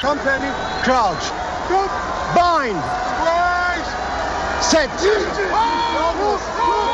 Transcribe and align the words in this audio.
Company, 0.00 0.46
crouch. 0.84 1.30
Bind. 2.32 2.80
Set. 4.62 4.90
Oh! 5.50 6.87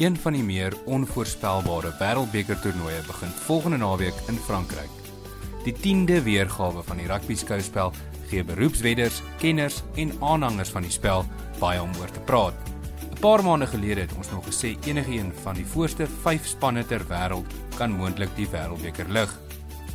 Een 0.00 0.16
van 0.16 0.32
die 0.32 0.42
meer 0.42 0.72
onvoorspelbare 0.88 1.90
wêreldbeker 1.98 2.56
toernooie 2.64 3.02
begin 3.04 3.32
volgende 3.44 3.76
naweek 3.82 4.16
in 4.32 4.38
Frankryk. 4.46 4.94
Die 5.66 5.74
10de 5.76 6.22
weergawe 6.24 6.80
van 6.86 6.96
die 6.96 7.08
rugby 7.10 7.36
skouspel 7.36 7.92
gee 8.30 8.44
beroepswedders, 8.48 9.18
kenners 9.42 9.82
en 10.00 10.14
aanhangers 10.24 10.72
van 10.72 10.88
die 10.88 10.94
spel 10.94 11.26
baie 11.58 11.82
om 11.82 11.92
oor 12.00 12.08
te 12.16 12.24
praat. 12.24 12.56
'n 13.10 13.20
Paar 13.20 13.44
maande 13.44 13.66
gelede 13.66 14.00
het 14.00 14.16
ons 14.16 14.30
nog 14.30 14.46
gesê 14.48 14.72
enige 14.88 15.12
een 15.12 15.32
van 15.42 15.54
die 15.54 15.66
voorste 15.66 16.06
5 16.22 16.46
spanne 16.46 16.86
ter 16.86 17.04
wêreld 17.04 17.52
kan 17.76 17.92
moontlik 17.92 18.32
die 18.36 18.48
wêreldbeker 18.48 19.08
lig. 19.08 19.38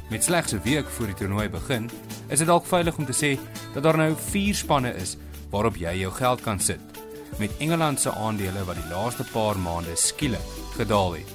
Met 0.09 0.23
slegs 0.23 0.53
'n 0.53 0.61
week 0.63 0.89
voor 0.89 1.05
die 1.05 1.15
toernooi 1.15 1.49
begin, 1.49 1.89
is 2.27 2.37
dit 2.37 2.47
dalk 2.47 2.65
veilig 2.65 2.97
om 2.97 3.05
te 3.05 3.17
sê 3.25 3.39
dat 3.73 3.83
daar 3.83 3.97
nou 3.97 4.13
4 4.15 4.55
spanne 4.55 4.93
is 4.95 5.17
waarop 5.49 5.75
jy 5.75 5.97
jou 5.97 6.11
geld 6.11 6.41
kan 6.41 6.59
sit 6.59 6.94
met 7.39 7.51
Engeland 7.57 7.99
se 7.99 8.11
aandele 8.11 8.63
wat 8.65 8.75
die 8.75 8.89
laaste 8.89 9.25
paar 9.33 9.57
maande 9.59 9.95
skielik 9.95 10.53
gedaal 10.75 11.17
het. 11.17 11.31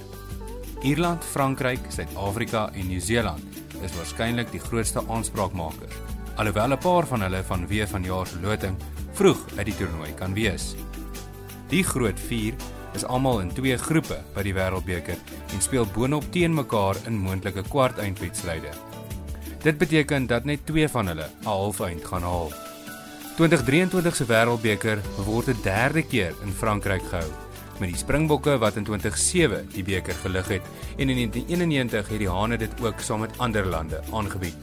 Ierland, 0.82 1.24
Frankryk, 1.24 1.90
Suid-Afrika 1.92 2.70
en 2.72 2.86
Nieu-Seeland 2.88 3.60
is 3.84 3.94
waarskynlik 3.96 4.50
die 4.52 4.60
grootste 4.60 5.02
aanspraakmakers. 5.08 5.94
Alhoewel 6.36 6.72
'n 6.72 6.78
paar 6.78 7.06
van 7.06 7.20
hulle 7.20 7.42
vanweë 7.44 7.86
van 7.86 8.04
jaar 8.04 8.26
se 8.26 8.40
loting 8.40 8.76
vroeg 9.12 9.40
uit 9.56 9.66
die 9.66 9.76
toernooi 9.76 10.14
kan 10.14 10.34
wees. 10.34 10.74
Die 11.68 11.84
groot 11.84 12.20
4 12.20 12.54
is 12.94 13.04
almal 13.04 13.40
in 13.40 13.52
twee 13.52 13.76
groepe 13.76 14.18
by 14.34 14.42
die 14.42 14.54
Wêreldbeker 14.54 15.18
en 15.52 15.60
speel 15.60 15.86
boonop 15.86 16.24
teen 16.32 16.54
mekaar 16.54 16.96
in 17.06 17.18
moontlike 17.18 17.62
kwartfinalewedstryde. 17.62 18.72
Dit 19.62 19.78
beteken 19.78 20.26
dat 20.26 20.44
net 20.44 20.66
twee 20.66 20.88
van 20.88 21.06
hulle 21.06 21.28
'n 21.28 21.44
halfeind 21.44 22.04
gaan 22.04 22.22
haal. 22.22 22.69
2023 23.36 24.16
se 24.16 24.24
Wêreldbeker 24.26 24.98
word 25.24 25.48
'n 25.48 25.62
derde 25.62 26.02
keer 26.02 26.34
in 26.42 26.52
Frankryk 26.52 27.02
gehou 27.10 27.30
met 27.80 27.88
die 27.88 27.98
Springbokke 27.98 28.58
wat 28.60 28.76
in 28.76 28.84
2007 28.84 29.68
die 29.72 29.84
beker 29.84 30.14
gelig 30.22 30.48
het 30.48 30.66
en 30.98 31.08
in 31.08 31.16
1991 31.16 32.08
het 32.08 32.18
die 32.18 32.28
Hane 32.28 32.58
dit 32.60 32.70
ook 32.84 33.00
saam 33.00 33.24
met 33.24 33.38
ander 33.38 33.66
lande 33.66 34.02
aangebied. 34.12 34.56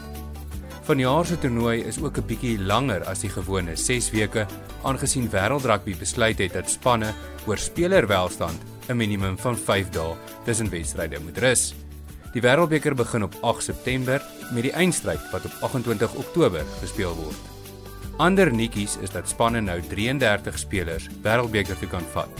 Vanjaar 0.87 1.25
se 1.25 1.39
toernooi 1.39 1.83
is 1.83 1.99
ook 1.99 2.17
'n 2.17 2.27
bietjie 2.27 2.59
langer 2.59 3.03
as 3.05 3.19
die 3.19 3.29
gewone 3.29 3.75
6 3.75 4.11
weke 4.11 4.45
aangesien 4.83 5.29
Wêreldrugby 5.29 5.97
besluit 5.97 6.37
het 6.37 6.53
dat 6.53 6.69
spanne 6.69 7.13
oor 7.45 7.57
spelerwelstand 7.57 8.59
'n 8.87 8.95
minimum 8.95 9.37
van 9.37 9.57
5 9.57 9.89
dae 9.89 10.15
tussen 10.45 10.69
wedstryde 10.69 11.19
moet 11.19 11.37
rus. 11.37 11.73
Die 12.33 12.41
Wêreldbeker 12.41 12.95
begin 12.95 13.23
op 13.23 13.35
8 13.41 13.63
September 13.63 14.21
met 14.53 14.63
die 14.63 14.71
eindstryd 14.71 15.31
wat 15.31 15.45
op 15.45 15.51
28 15.61 16.13
Oktober 16.13 16.63
gespeel 16.79 17.15
word. 17.15 17.56
Ander 18.17 18.49
netjies 18.49 18.95
is 19.05 19.11
dat 19.13 19.29
spanne 19.29 19.59
nou 19.61 19.77
33 19.91 20.55
spelers 20.57 21.05
wêreldbeker 21.21 21.77
toe 21.77 21.89
kan 21.91 22.05
vat, 22.15 22.39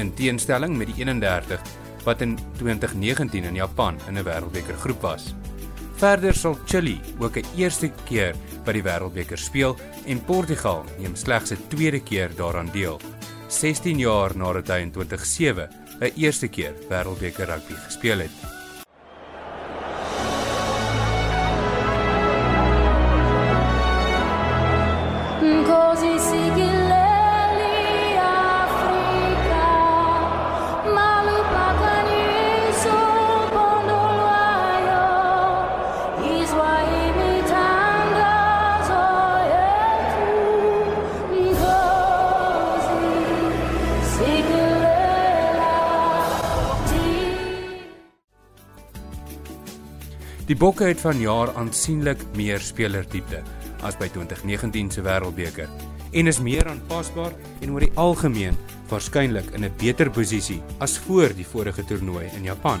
in 0.00 0.14
teenstelling 0.16 0.72
met 0.80 0.88
die 0.88 1.02
31 1.04 1.60
wat 2.06 2.22
in 2.24 2.38
2019 2.56 3.44
in 3.44 3.58
Japan 3.60 3.98
in 4.08 4.16
'n 4.16 4.24
wêreldbeker 4.24 4.76
groep 4.80 5.02
was. 5.02 5.34
Verder 6.00 6.34
sal 6.34 6.56
Chili 6.64 7.00
ook 7.18 7.36
'n 7.36 7.44
eerste 7.56 7.92
keer 8.08 8.34
by 8.64 8.72
die 8.72 8.82
wêreldbeker 8.82 9.38
speel 9.38 9.76
en 10.06 10.24
Portugal 10.24 10.84
neem 10.98 11.14
slegs 11.14 11.52
'n 11.52 11.68
tweede 11.68 12.00
keer 12.00 12.30
daaraan 12.36 12.70
deel. 12.72 13.00
16 13.48 13.98
jaar 13.98 14.36
nadat 14.36 14.68
hy 14.68 14.80
in 14.80 14.90
2007 14.90 15.68
'n 16.00 16.12
eerste 16.16 16.48
keer 16.48 16.72
wêreldbeker 16.88 17.46
rugby 17.46 17.74
gespeel 17.74 18.18
het. 18.18 18.57
Die 50.48 50.56
Bokke 50.56 50.86
het 50.88 51.00
vanjaar 51.04 51.50
aansienlik 51.60 52.22
meer 52.32 52.62
spelerdiepte 52.64 53.42
as 53.84 53.98
by 54.00 54.06
2019 54.14 54.88
se 54.94 55.02
Wêreldbeker 55.04 55.68
en 56.16 56.30
is 56.30 56.38
meer 56.40 56.70
aanpasbaar 56.70 57.34
en 57.60 57.74
oor 57.74 57.84
die 57.84 57.90
algemeen 58.00 58.56
waarskynlik 58.88 59.50
in 59.52 59.66
'n 59.68 59.76
beter 59.76 60.08
posisie 60.10 60.62
as 60.80 60.96
voor 61.04 61.36
die 61.36 61.44
vorige 61.44 61.84
toernooi 61.84 62.30
in 62.36 62.44
Japan. 62.44 62.80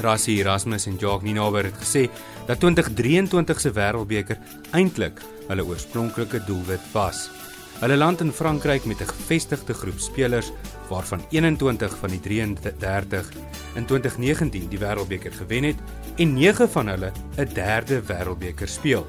Rassie 0.00 0.38
Erasmus 0.38 0.86
en 0.86 0.96
Jacques 0.96 1.28
Ninaber 1.28 1.64
het 1.64 1.76
gesê 1.76 2.08
dat 2.46 2.60
2023 2.60 3.60
se 3.60 3.70
Wêreldbeker 3.70 4.38
eintlik 4.72 5.20
hulle 5.48 5.64
oorspronklike 5.64 6.44
doelwit 6.46 6.92
was. 6.92 7.41
Hulle 7.82 7.96
land 7.96 8.20
in 8.22 8.30
Frankryk 8.30 8.84
met 8.84 9.00
'n 9.00 9.10
gevestigde 9.10 9.74
groep 9.74 9.98
spelers 9.98 10.52
waarvan 10.88 11.24
21 11.30 11.96
van 11.98 12.08
die 12.08 12.20
33 12.20 13.30
in 13.74 13.84
2019 13.84 14.68
die 14.68 14.78
Wêreldbeker 14.78 15.32
gewen 15.32 15.62
het 15.64 15.76
en 16.16 16.34
9 16.34 16.70
van 16.70 16.86
hulle 16.86 17.12
'n 17.36 17.48
derde 17.54 18.02
Wêreldbeker 18.02 18.68
speel. 18.68 19.06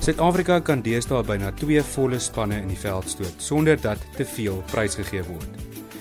Suid-Afrika 0.00 0.60
kan 0.60 0.82
deesdae 0.82 1.22
byna 1.22 1.52
twee 1.52 1.82
volle 1.82 2.18
spanne 2.18 2.56
in 2.56 2.68
die 2.68 2.78
veld 2.78 3.08
stoot 3.08 3.34
sonder 3.36 3.80
dat 3.80 3.98
te 4.16 4.24
veel 4.24 4.62
prysgegee 4.70 5.22
word. 5.22 5.48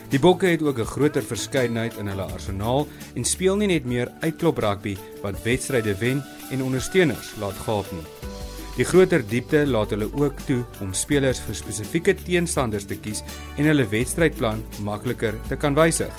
Die 0.09 0.19
Bokke 0.19 0.45
het 0.45 0.61
ook 0.61 0.79
'n 0.79 0.85
groter 0.85 1.23
verskeidenheid 1.23 1.97
in 1.97 2.07
hulle 2.07 2.23
arsenaal 2.33 2.87
en 3.15 3.23
speel 3.23 3.55
nie 3.55 3.67
net 3.67 3.85
meer 3.85 4.11
uitklop 4.19 4.57
rugby 4.57 4.97
wat 5.21 5.43
wedstryde 5.43 5.95
wen 5.97 6.23
en 6.51 6.63
ondersteuners 6.63 7.33
laat 7.39 7.55
gaap 7.55 7.91
nie. 7.91 8.28
Die 8.79 8.85
groter 8.87 9.19
diepte 9.27 9.65
laat 9.67 9.91
hulle 9.91 10.05
ook 10.15 10.37
toe 10.47 10.61
om 10.79 10.93
spelers 10.95 11.41
vir 11.43 11.57
spesifieke 11.59 12.13
teenstanders 12.15 12.85
te 12.87 12.95
kies 12.95 13.19
en 13.59 13.67
hulle 13.67 13.83
wedstrydplan 13.91 14.61
makliker 14.87 15.35
te 15.49 15.57
kan 15.59 15.75
wysig. 15.75 16.13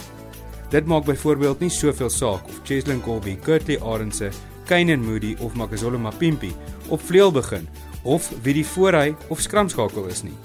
Dit 0.69 0.84
maak 0.84 1.06
byvoorbeeld 1.09 1.65
nie 1.65 1.71
soveel 1.72 2.12
saak 2.12 2.44
of 2.53 2.59
Cheslin 2.69 3.00
Colby, 3.00 3.38
Kurtley 3.41 3.78
Arendse, 3.81 4.28
Kainan 4.69 5.00
Moody 5.00 5.32
of 5.41 5.56
Makazole 5.56 5.98
Mapimpi 5.98 6.53
op 6.93 7.00
vleuel 7.00 7.32
begin 7.32 7.65
of 8.04 8.28
wie 8.44 8.59
die 8.60 8.66
voorhy 8.75 9.15
of 9.32 9.41
skramskakel 9.41 10.12
is 10.12 10.21
nie. 10.28 10.37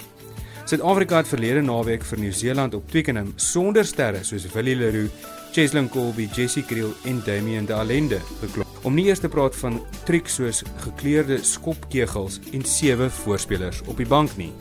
Suid-Afrika 0.65 1.19
het 1.19 1.29
verlede 1.29 1.65
naweek 1.67 2.07
vir 2.07 2.23
Nieu-Seeland 2.23 2.79
op 2.79 2.87
Twickenham 2.89 3.33
sonder 3.35 3.83
sterre 3.85 4.23
soos 4.23 4.47
Willie 4.55 4.79
Leroux, 4.79 5.11
Cheslin 5.51 5.91
Colby, 5.91 6.29
Jesse 6.31 6.63
Kriel 6.63 6.95
en 7.03 7.19
Damian 7.27 7.67
De 7.67 7.75
Allende 7.75 8.23
geklop. 8.39 8.74
Om 8.85 8.93
nie 8.93 9.07
eers 9.09 9.23
te 9.23 9.29
praat 9.33 9.55
van 9.57 9.79
triks 10.05 10.35
soos 10.37 10.59
gekleurde 10.83 11.39
skopkegels 11.41 12.37
en 12.53 12.61
sewe 12.69 13.07
voorspelers 13.09 13.81
op 13.89 13.97
die 13.97 14.05
bank 14.05 14.35
nie. 14.37 14.51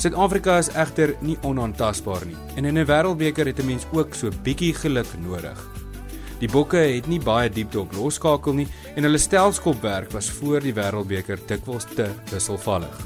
Suid-Afrika 0.00 0.56
is 0.62 0.70
egter 0.72 1.12
nie 1.20 1.36
onaantastbaar 1.44 2.24
nie 2.24 2.38
en 2.56 2.64
in 2.64 2.78
'n 2.78 2.86
wêreldbeker 2.88 3.46
het 3.46 3.60
'n 3.60 3.66
mens 3.66 3.86
ook 3.92 4.14
so 4.14 4.30
bietjie 4.42 4.74
geluk 4.74 5.06
nodig. 5.20 5.58
Die 6.40 6.48
Bokke 6.48 6.76
het 6.76 7.06
nie 7.06 7.20
baie 7.20 7.50
diepte 7.50 7.80
op 7.80 7.92
losskakel 7.92 8.52
nie 8.52 8.68
en 8.96 9.02
hulle 9.02 9.18
stelskopwerk 9.18 10.10
was 10.12 10.30
voor 10.30 10.60
die 10.60 10.74
wêreldbeker 10.74 11.38
dikwels 11.46 11.84
te 11.94 12.08
wisselvallig. 12.30 12.96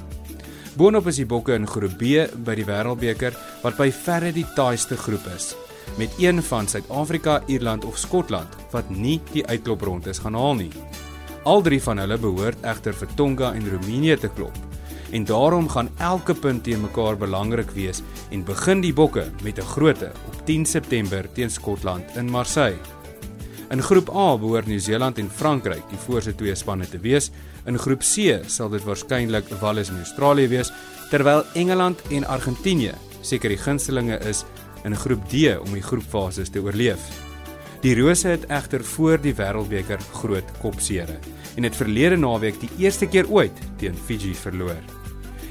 Boonop 0.76 1.06
is 1.06 1.16
die 1.16 1.26
Bokke 1.26 1.54
in 1.54 1.66
Groep 1.66 1.98
B 1.98 2.02
by 2.44 2.54
die 2.54 2.64
wêreldbeker 2.64 3.34
wat 3.62 3.76
by 3.76 3.90
verre 3.90 4.32
die 4.32 4.46
taaiste 4.54 4.96
groep 4.96 5.26
is 5.36 5.56
met 5.96 6.14
een 6.18 6.42
van 6.42 6.68
Suid-Afrika, 6.68 7.42
Ierland 7.46 7.84
of 7.84 7.98
Skotland 7.98 8.56
wat 8.70 8.90
nie 8.90 9.20
die 9.32 9.46
uitklopronde 9.46 10.14
gaan 10.14 10.34
haal 10.34 10.54
nie. 10.54 10.72
Al 11.44 11.62
drie 11.62 11.82
van 11.82 11.98
hulle 11.98 12.18
behoort 12.18 12.64
egter 12.64 12.94
vir 12.94 13.14
Tonga 13.14 13.52
en 13.54 13.70
Roemenië 13.70 14.16
te 14.16 14.28
klop 14.28 14.56
en 15.10 15.24
daarom 15.24 15.68
gaan 15.68 15.88
elke 15.96 16.34
punt 16.34 16.64
teen 16.64 16.80
mekaar 16.80 17.16
belangrik 17.16 17.70
wees 17.70 18.02
en 18.30 18.44
begin 18.44 18.80
die 18.84 18.92
bokke 18.92 19.30
met 19.42 19.58
'n 19.58 19.70
groote 19.74 20.12
op 20.26 20.46
10 20.46 20.66
September 20.66 21.32
teen 21.32 21.50
Skotland 21.50 22.16
in 22.16 22.30
Marseille. 22.30 22.78
In 23.70 23.82
groep 23.82 24.08
A 24.08 24.36
behoort 24.38 24.66
Nieu-Seeland 24.66 25.18
en 25.18 25.30
Frankryk 25.30 25.82
die 25.90 25.98
voorste 25.98 26.34
twee 26.34 26.54
spanne 26.54 26.88
te 26.88 26.98
wees. 26.98 27.30
In 27.66 27.78
groep 27.78 28.00
C 28.00 28.40
sal 28.46 28.70
dit 28.72 28.84
waarskynlik 28.84 29.48
Wales 29.60 29.88
en 29.88 29.96
Australië 29.96 30.48
wees, 30.48 30.72
terwyl 31.10 31.44
Engeland 31.54 32.00
en 32.10 32.24
Argentinië 32.24 32.94
seker 33.20 33.48
die 33.48 33.58
gunstelinge 33.58 34.18
is 34.28 34.44
in 34.84 34.96
groep 34.96 35.24
D 35.28 35.56
om 35.58 35.72
die 35.72 35.82
groepfases 35.82 36.50
te 36.50 36.62
oorleef. 36.62 37.00
Die 37.82 37.94
Rose 37.94 38.28
het 38.28 38.46
egter 38.50 38.82
voor 38.84 39.20
die 39.22 39.34
Wêreldbeker 39.38 40.00
groot 40.18 40.46
kopseere 40.62 41.18
en 41.56 41.66
het 41.66 41.76
verlede 41.76 42.16
naweek 42.18 42.58
die 42.60 42.70
eerste 42.78 43.06
keer 43.06 43.28
ooit 43.30 43.54
teen 43.78 43.94
Fiji 43.94 44.34
verloor. 44.34 44.78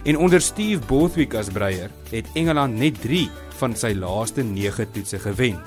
En 0.04 0.18
onder 0.18 0.42
Steve 0.42 0.84
Borthwick 0.88 1.36
as 1.36 1.52
breier 1.52 1.92
het 2.12 2.28
Engeland 2.36 2.78
net 2.80 3.00
3 3.04 3.30
van 3.60 3.76
sy 3.76 3.94
laaste 3.96 4.44
9 4.44 4.92
toetse 4.92 5.20
gewen. 5.20 5.58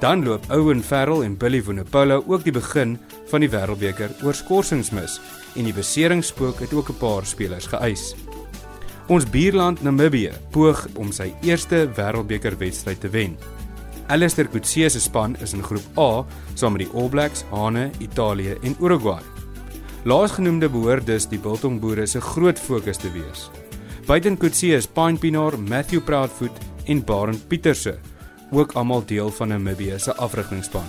Dan 0.00 0.24
loop 0.24 0.48
Owen 0.50 0.82
Farrell 0.82 1.22
en 1.22 1.36
Billy 1.38 1.62
Vunipola 1.62 2.22
ook 2.26 2.44
die 2.44 2.52
begin 2.52 2.98
van 3.30 3.44
die 3.44 3.50
Wêreldbeker 3.52 4.10
oor 4.24 4.34
skorsings 4.34 4.90
mis 4.90 5.20
en 5.56 5.68
die 5.68 5.76
beseringsspook 5.76 6.60
het 6.60 6.72
ook 6.72 6.88
'n 6.90 6.98
paar 6.98 7.26
spelers 7.26 7.66
geëis. 7.66 8.14
Ons 9.10 9.24
buurland 9.26 9.80
Namibië 9.82 10.30
poog 10.54 10.84
om 10.94 11.08
sy 11.10 11.32
eerste 11.42 11.88
Wêreldbeker 11.96 12.54
wedstryd 12.60 13.00
te 13.02 13.08
wen. 13.10 13.34
Alistair 14.06 14.46
Coetzee 14.50 14.90
se 14.90 15.00
span 15.02 15.34
is 15.42 15.54
in 15.56 15.62
groep 15.62 15.98
A 15.98 16.24
saam 16.54 16.76
met 16.76 16.84
die 16.84 16.92
All 16.94 17.08
Blacks, 17.10 17.42
Hane, 17.50 17.90
Italië 17.98 18.54
en 18.62 18.76
Uruguay. 18.78 19.22
Laasgenoemde 20.06 20.70
behoort 20.70 21.06
dus 21.06 21.26
die 21.26 21.38
Biltong 21.38 21.80
Boere 21.80 22.06
se 22.06 22.20
groot 22.20 22.58
fokus 22.58 23.02
te 23.02 23.10
wees. 23.10 23.50
Buiten 24.06 24.38
Coetzee 24.38 24.76
is 24.76 24.86
Pine 24.86 25.18
Pinaar, 25.18 25.58
Matthew 25.58 26.02
Proudfoot 26.02 26.58
en 26.86 27.04
Barend 27.04 27.48
Pieterse 27.48 27.98
ook 28.52 28.72
almal 28.72 29.02
deel 29.06 29.30
van 29.30 29.48
Namibië 29.48 29.98
se 29.98 30.14
afrigtingspan. 30.14 30.84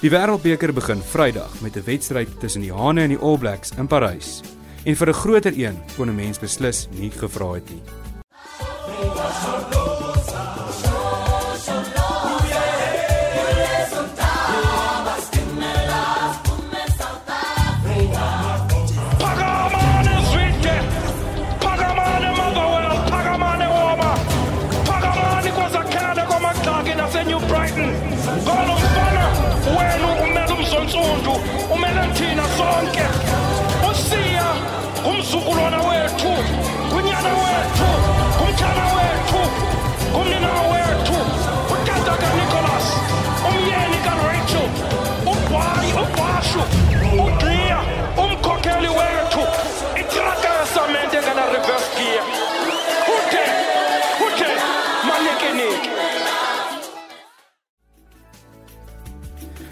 Die 0.00 0.10
Wêreldbeker 0.10 0.72
begin 0.72 1.02
Vrydag 1.02 1.60
met 1.60 1.76
'n 1.76 1.84
wedstryd 1.84 2.40
tussen 2.40 2.62
die 2.62 2.72
Hane 2.72 3.02
en 3.02 3.08
die 3.08 3.18
All 3.18 3.38
Blacks 3.38 3.70
in 3.76 3.86
Parys. 3.86 4.40
En 4.84 4.96
vir 4.96 5.08
'n 5.08 5.20
groter 5.22 5.52
een 5.58 5.76
kon 5.96 6.08
'n 6.08 6.14
mens 6.14 6.38
beslis 6.38 6.88
nie 6.90 7.10
gevra 7.10 7.52
het 7.52 7.70
nie. 7.70 7.82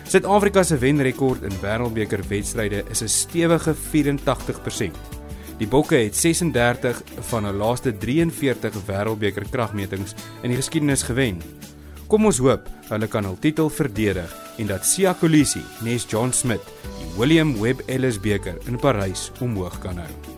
Suid-Afrika 0.08 0.62
se 0.64 0.79
wenrekord 0.79 1.43
in 1.43 1.61
Wêreldbeker 1.61 2.23
wedstryde 2.29 2.85
is 2.90 3.02
'n 3.02 3.08
stewige 3.08 3.75
84%. 3.75 4.96
Die 5.58 5.67
Bokke 5.67 5.96
het 5.96 6.17
36 6.17 7.02
van 7.31 7.44
hul 7.44 7.58
laaste 7.58 7.93
43 7.99 8.75
Wêreldbeker 8.87 9.44
kragmetings 9.50 10.14
in 10.43 10.50
die 10.50 10.56
geskiedenis 10.56 11.02
gewen. 11.02 11.43
Kom 12.06 12.25
ons 12.25 12.38
hoop 12.38 12.69
hulle 12.88 13.06
kan 13.06 13.25
hul 13.25 13.37
titel 13.40 13.69
verdedig 13.69 14.37
en 14.58 14.67
dat 14.67 14.87
Siya 14.87 15.12
Kolisi, 15.12 15.62
Nes 15.85 16.06
John 16.08 16.32
Smith, 16.32 16.64
die 16.99 17.12
William 17.19 17.61
Webb 17.61 17.82
Ellis 17.87 18.20
beker 18.20 18.56
in 18.67 18.79
Parys 18.79 19.31
omhoog 19.41 19.79
kan 19.79 19.99
hou. 19.99 20.38